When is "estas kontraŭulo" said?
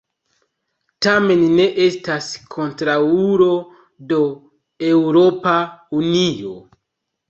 1.89-3.53